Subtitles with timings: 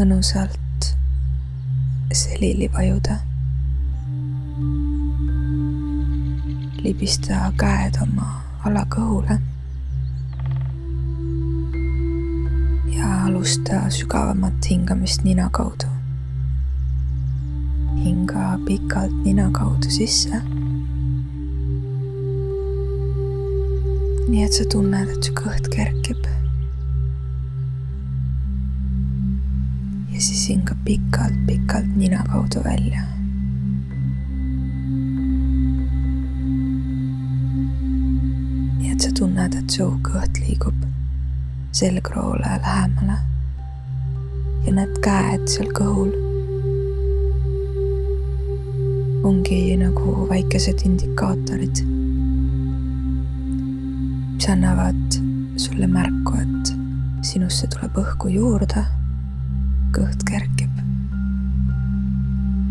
[0.00, 0.94] mõnusalt
[2.12, 3.18] selili vajuda.
[6.80, 8.28] libista käed oma
[8.64, 9.36] alakõhule.
[12.96, 15.92] ja alusta sügavamat hingamist nina kaudu.
[18.04, 20.42] hinga pikalt nina kaudu sisse
[24.28, 26.39] nii et sa tunned, et su kõht kerkib.
[30.50, 33.02] Siis hinga pikalt-pikalt nina kaudu välja.
[38.78, 40.74] nii et sa tunned, et su kõht liigub
[41.72, 43.18] selgroole lähemale.
[44.66, 46.10] ja need käed seal kõhul
[49.24, 51.84] ongi nagu väikesed indikaatorid
[54.34, 55.20] mis annavad
[55.56, 56.74] sulle märku, et
[57.22, 58.82] sinusse tuleb õhku juurde,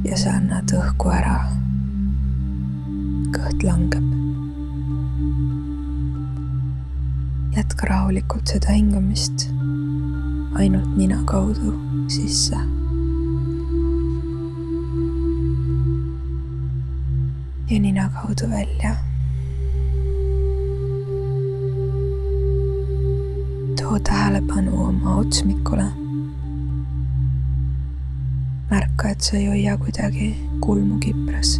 [0.09, 1.35] ja sa annad õhku ära.
[3.29, 4.05] kõht langeb.
[7.53, 9.45] jätka rahulikult seda hingamist
[10.57, 11.75] ainult nina kaudu
[12.09, 12.57] sisse
[17.69, 18.95] ja nina kaudu välja
[23.77, 26.08] too tähelepanu oma otsmikule.
[28.69, 31.59] Märka, et sa ei hoia kuidagi kulmu kipras.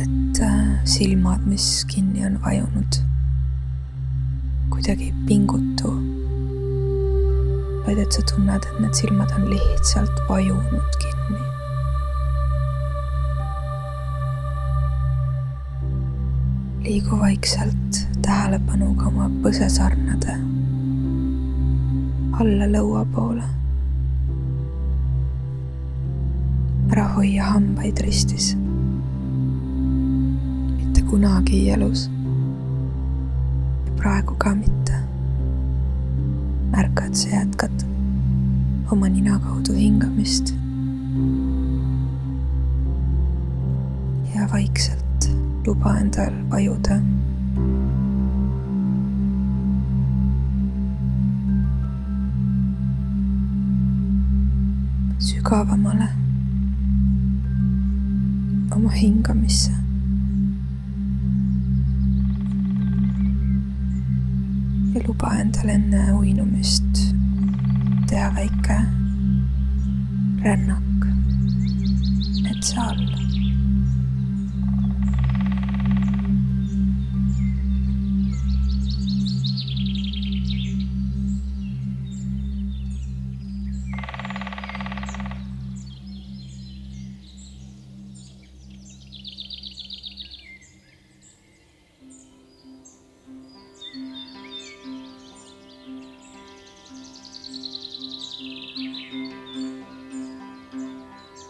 [0.00, 3.00] et äh, silmad, mis kinni on vajunud,
[4.70, 5.90] kuidagi ei pingutu,
[7.86, 11.42] vaid et sa tunned, et need silmad on lihtsalt vajunud kinni.
[16.84, 20.49] liigu vaikselt tähelepanuga oma põsesarnade
[22.40, 23.44] alla lõua poole.
[26.90, 28.54] ära hoia hambaid ristis.
[30.78, 32.06] mitte kunagi elus.
[34.00, 35.02] praegu ka mitte.
[36.72, 37.84] märka, et sa jätkad
[38.90, 40.54] oma nina kaudu hingamist.
[44.34, 45.28] ja vaikselt
[45.66, 47.02] luba endal vajuda.
[55.40, 56.08] Sügavamale.
[58.76, 59.72] Oma hingamisse.
[64.94, 67.14] ja luba endal enne uinumist
[68.08, 68.78] teha väike
[70.44, 71.08] rännak.
[72.42, 73.29] Metsa all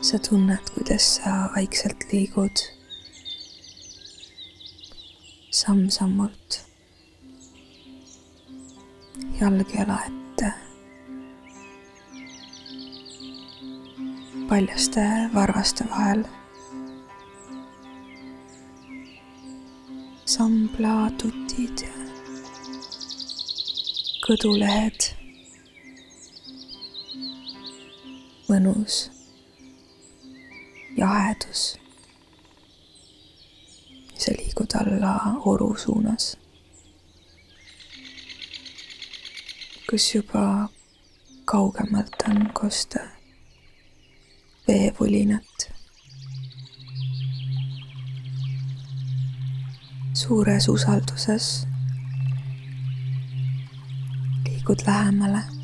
[0.01, 2.57] sa tunned, kuidas sa vaikselt liigud
[5.51, 6.65] samm-sammult
[9.41, 10.53] jalgjala ette.
[14.49, 15.05] paljaste
[15.35, 16.25] varvaste vahel.
[20.25, 21.95] samblaatutid ja
[24.27, 25.15] kõdulehed.
[28.49, 29.20] mõnus
[31.01, 31.79] jahedus.
[34.19, 35.13] sa liigud alla
[35.45, 36.37] oru suunas.
[39.91, 40.69] kus juba
[41.45, 43.01] kaugemalt on kosta
[44.69, 45.73] veevulinat.
[50.15, 51.67] suures usalduses
[54.45, 55.60] liigud lähemale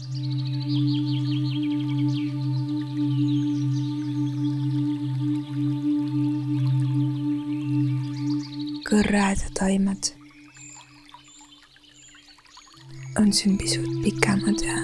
[9.58, 10.04] taimed
[13.18, 14.76] on siin pisut pikemad ja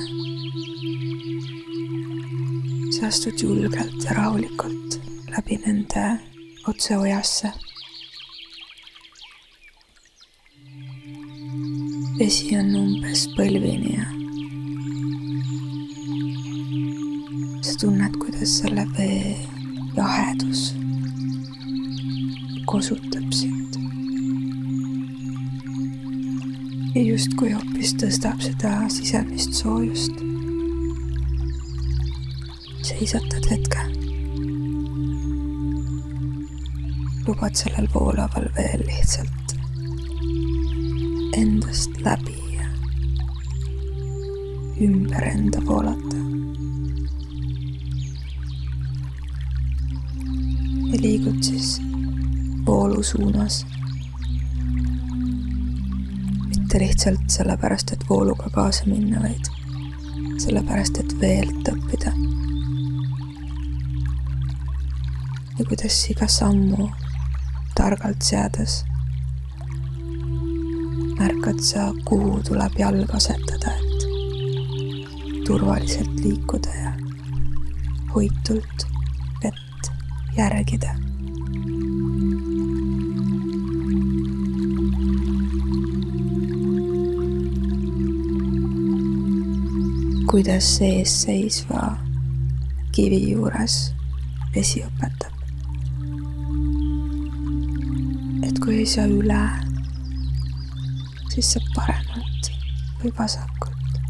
[2.91, 5.01] sa astud julgelt ja rahulikult
[5.37, 6.07] läbi nende
[6.69, 7.53] otse ojasse.
[12.19, 14.05] vesi on umbes põlvini ja
[17.67, 19.33] sa tunned, kuidas selle vee
[19.97, 20.63] jahedus
[22.71, 23.62] kosutab sind.
[26.95, 30.19] Ja justkui hoopis tõstab seda sisemist soojust.
[32.83, 33.85] seisatad hetke.
[37.27, 39.55] lubad sellel voolaval veel lihtsalt
[41.39, 42.69] endast läbi ja
[44.85, 46.17] ümber enda voolata.
[50.93, 51.79] ja liigud siis
[52.67, 53.65] voolu suunas
[56.73, 59.49] mitte lihtsalt sellepärast, et vooluga kaasa minna, vaid
[60.41, 62.13] sellepärast, et veelt õppida.
[65.59, 66.89] ja kuidas iga sammu
[67.77, 68.79] targalt seades
[71.19, 76.97] märkad sa, kuhu tuleb jalg asetada, et turvaliselt liikuda ja
[78.15, 78.89] hoitult
[79.45, 79.93] vett
[80.41, 81.02] järgida
[90.33, 91.97] kuidas seesseisva
[92.97, 93.75] kivi juures
[94.55, 95.35] vesi õpetab.
[98.49, 99.43] et kui ei saa üle,
[101.35, 102.49] siis saab paremalt
[103.03, 104.01] või vasakult.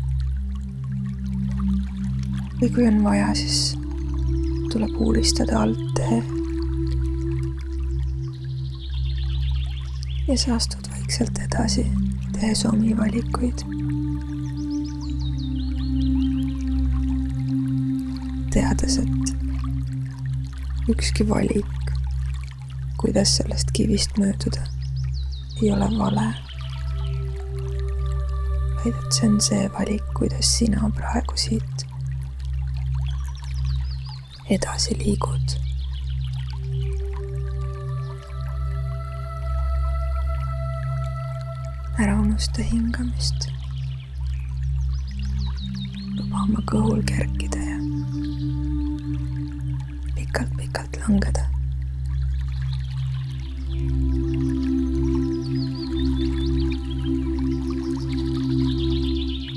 [2.63, 3.75] või kui on vaja, siis
[4.71, 6.23] tuleb uuristada alttee.
[10.31, 11.91] ja sa astud vaikselt edasi,
[12.39, 13.82] tehes omi valikuid
[18.53, 21.93] teades, et ükski valik,
[23.01, 24.65] kuidas sellest kivist mööduda,
[25.63, 26.29] ei ole vale.
[28.83, 31.87] vaid et see on see valik, kuidas sina praegu siit
[34.51, 35.59] edasi liigud.
[42.03, 43.49] ära unusta hingamist.
[46.19, 47.62] luba oma kõhul kerkida
[50.73, 51.49] pikalt-pikalt langeda.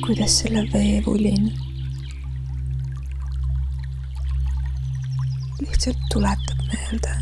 [0.06, 1.54] kuidas selle veevulin
[5.60, 7.16] lihtsalt tuletab meelde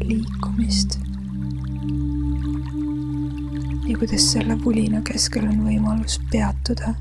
[0.00, 0.98] liikumist.
[3.88, 6.94] ja kuidas selle vulina keskel on võimalus peatuda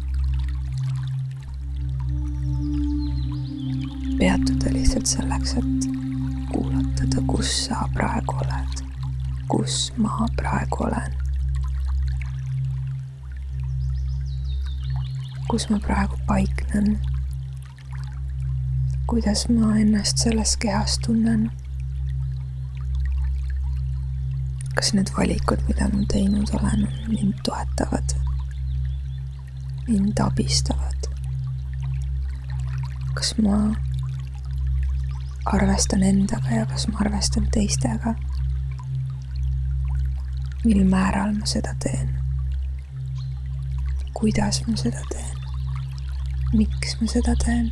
[4.20, 5.88] peatuda lihtsalt selleks, et
[6.52, 8.82] kuulatada, kus sa praegu oled,
[9.48, 11.12] kus ma praegu olen.
[15.50, 17.00] kus ma praegu paiknen.
[19.08, 21.52] kuidas ma ennast selles kehas tunnen.
[24.76, 28.16] kas need valikud, mida ma teinud olen, mind toetavad,
[29.88, 31.12] mind abistavad?
[33.14, 33.76] kas ma
[35.46, 38.16] arvestan endaga ja kas ma arvestan teistega.
[40.66, 42.10] mil määral ma seda teen.
[44.14, 45.38] kuidas ma seda teen.
[46.54, 47.72] miks ma seda teen.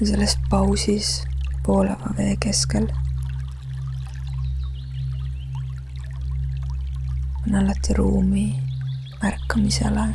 [0.00, 1.12] ja selles pausis
[1.68, 2.88] voolava vee keskel
[7.46, 8.62] on alati ruumi
[9.22, 10.08] märkamisele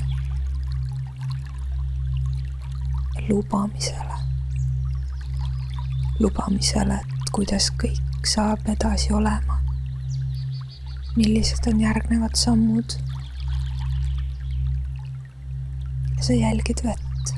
[3.30, 4.15] lubamisele
[6.20, 9.62] lubamisele, et kuidas kõik saab edasi olema.
[11.16, 12.98] millised on järgnevad sammud.
[16.22, 17.34] sa jälgid vett.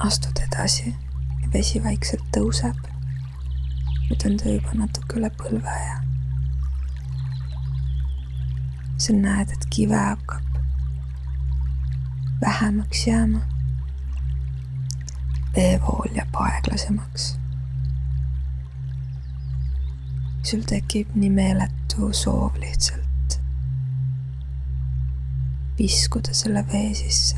[0.00, 0.96] astud edasi
[1.42, 2.78] ja vesi vaikselt tõuseb.
[4.10, 6.02] nüüd on ta juba natuke üle põlve ja
[8.98, 10.58] sa näed, et kive hakkab
[12.40, 13.51] vähemaks jääma
[15.56, 17.38] veevool jääb aeglasemaks.
[20.42, 23.38] sul tekib nii meeletu soov lihtsalt
[25.78, 27.36] viskuda selle vee sisse.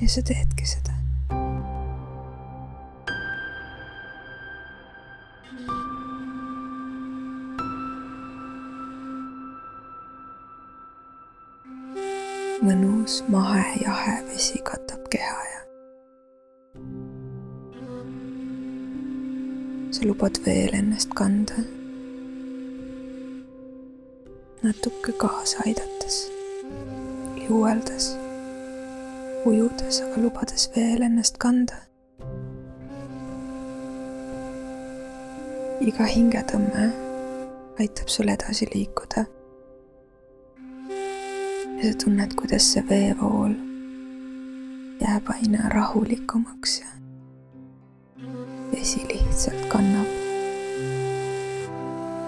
[0.00, 1.05] ja sa teedki seda.
[13.06, 15.60] Mõnus mahe jahe vesi katab keha ja
[19.94, 21.54] sa lubad veel ennast kanda.
[24.62, 26.32] natuke kaasa aidates,
[27.36, 28.16] liueldes,
[29.46, 31.78] ujudes, aga lubades veel ennast kanda.
[35.80, 36.90] iga hingetõmme
[37.78, 39.28] aitab sul edasi liikuda.
[41.86, 43.52] Ja tunned, kuidas see veevool
[45.00, 46.86] jääb aina rahulikumaks ja
[48.72, 50.06] vesi lihtsalt kannab.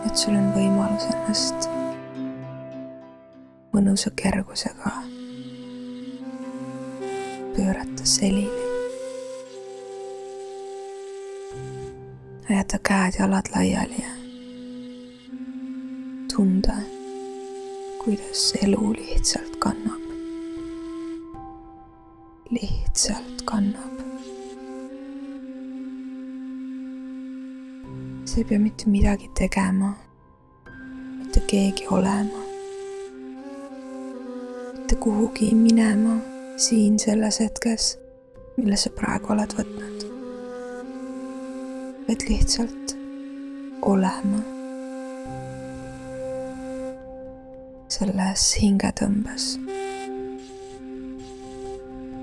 [0.07, 1.69] et sul on võimalus ennast
[3.73, 4.93] mõnusa kergusega
[7.57, 8.69] pöörata selili.
[12.49, 14.15] jäta käed-jalad laiali ja
[16.33, 16.77] tunda,
[18.05, 20.03] kuidas elu lihtsalt kannab.
[22.51, 23.95] lihtsalt kannab.
[28.25, 29.93] sa ei pea mitte midagi tegema,
[31.19, 32.43] mitte keegi olema,
[34.77, 36.19] mitte kuhugi minema
[36.57, 37.99] siin selles hetkes,
[38.57, 40.07] mille sa praegu oled võtnud.
[42.09, 42.97] vaid lihtsalt
[43.83, 44.58] olema
[47.99, 49.45] selles hingetõmbes,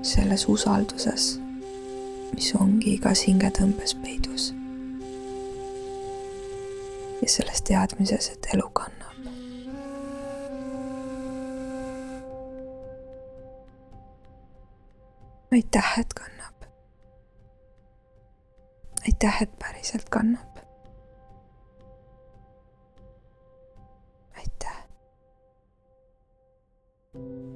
[0.06, 1.34] selles usalduses,
[2.32, 4.52] mis ongi igas hingetõmbes peidus.
[7.16, 9.28] ja selles teadmises, et elu kannab.
[15.52, 16.68] aitäh, et kannab.
[19.04, 20.55] aitäh, et päriselt kannab.
[27.16, 27.55] You